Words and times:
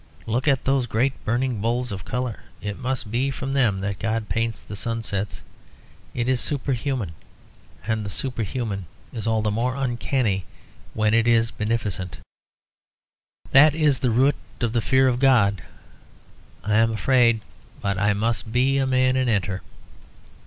Look 0.25 0.47
at 0.47 0.65
those 0.65 0.87
great 0.87 1.13
burning 1.25 1.61
bowls 1.61 1.91
of 1.91 2.05
colour. 2.05 2.39
It 2.59 2.79
must 2.79 3.11
be 3.11 3.29
from 3.29 3.53
them 3.53 3.81
that 3.81 3.99
God 3.99 4.29
paints 4.29 4.59
the 4.59 4.75
sunsets. 4.75 5.43
It 6.15 6.27
is 6.27 6.41
superhuman, 6.41 7.11
and 7.85 8.03
the 8.03 8.09
superhuman 8.09 8.87
is 9.13 9.27
all 9.27 9.43
the 9.43 9.51
more 9.51 9.75
uncanny 9.75 10.45
when 10.95 11.13
it 11.13 11.27
is 11.27 11.51
beneficent. 11.51 12.17
That 13.51 13.75
is 13.75 13.99
the 13.99 14.09
root 14.09 14.33
of 14.59 14.73
the 14.73 14.81
fear 14.81 15.07
of 15.07 15.19
God. 15.19 15.61
I 16.63 16.77
am 16.77 16.91
afraid. 16.91 17.41
But 17.79 17.99
I 17.99 18.13
must 18.13 18.51
be 18.51 18.79
a 18.79 18.87
man 18.87 19.15
and 19.15 19.29
enter." 19.29 19.61